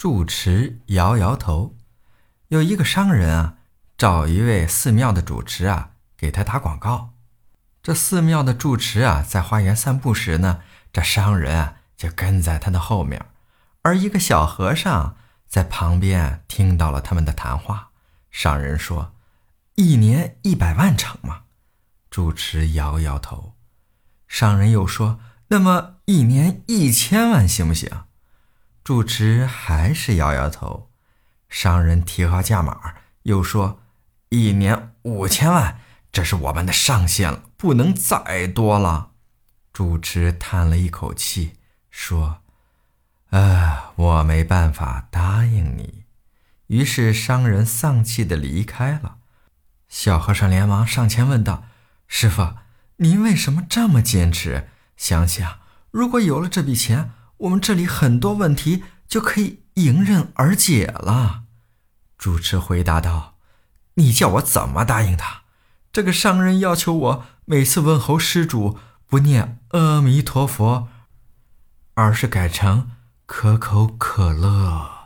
[0.00, 1.76] 住持摇摇头。
[2.48, 3.58] 有一个商人啊，
[3.98, 7.10] 找一位寺庙的主持啊，给他打广告。
[7.82, 13.26] 这寺庙的住持啊，在花园散步时呢，这商人啊就跟在他的后面，
[13.82, 15.16] 而一个小和尚
[15.46, 17.90] 在旁边听到了他们的谈话。
[18.30, 19.12] 商人说
[19.76, 21.42] ：“一年一百万成吗？”
[22.08, 23.52] 住持摇摇头。
[24.26, 28.04] 商人又说：“那么一年一千万行不行？”
[28.90, 30.90] 住持还是摇摇头。
[31.48, 33.82] 商人提高价码，又说
[34.30, 35.78] ：“一年五千万。”
[36.10, 39.12] 这是我们的上限了，不能再多了。
[39.72, 41.52] 主持叹了一口气，
[41.88, 42.38] 说
[43.30, 46.02] ：“啊，我没办法答应你。”
[46.66, 49.18] 于是商人丧气的离开了。
[49.88, 51.62] 小和尚连忙上前问道
[52.08, 52.54] ：“师傅，
[52.96, 54.68] 您为什么这么坚持？
[54.96, 55.60] 想想，
[55.92, 61.42] 如果有了这笔钱，我们这里很多问题就可以迎刃而解了。”
[62.16, 63.36] 主持回答道
[63.94, 65.42] ：“你叫我怎么答应他？”
[65.92, 70.88] 这个商人要求我每次问候施主不念阿弥陀佛，
[71.94, 72.92] 而是改成
[73.26, 74.99] 可口可乐。